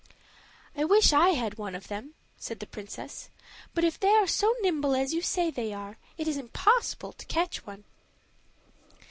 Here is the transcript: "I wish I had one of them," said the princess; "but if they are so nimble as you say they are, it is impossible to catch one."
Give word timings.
"I 0.75 0.83
wish 0.83 1.13
I 1.13 1.29
had 1.35 1.59
one 1.59 1.75
of 1.75 1.87
them," 1.87 2.15
said 2.35 2.59
the 2.59 2.65
princess; 2.65 3.29
"but 3.75 3.83
if 3.83 3.99
they 3.99 4.09
are 4.09 4.25
so 4.25 4.51
nimble 4.63 4.95
as 4.95 5.13
you 5.13 5.21
say 5.21 5.51
they 5.51 5.73
are, 5.73 5.99
it 6.17 6.27
is 6.27 6.37
impossible 6.37 7.13
to 7.13 7.25
catch 7.27 7.67
one." 7.67 7.83